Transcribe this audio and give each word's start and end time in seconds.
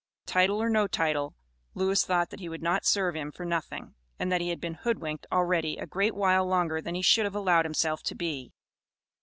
Title 0.25 0.59
or 0.59 0.67
no 0.67 0.87
title, 0.87 1.35
Lewis 1.75 2.03
thought 2.03 2.31
that 2.31 2.39
he 2.39 2.49
would 2.49 2.63
not 2.63 2.87
serve 2.87 3.15
him 3.15 3.31
for 3.31 3.45
nothing, 3.45 3.93
and 4.17 4.31
that 4.31 4.41
he 4.41 4.49
had 4.49 4.59
been 4.59 4.73
hoodwinked 4.73 5.27
already 5.31 5.77
a 5.77 5.85
great 5.85 6.15
while 6.15 6.47
longer 6.47 6.81
than 6.81 6.95
he 6.95 7.03
should 7.03 7.25
have 7.25 7.35
allowed 7.35 7.65
himself 7.65 8.01
to 8.01 8.15
be. 8.15 8.51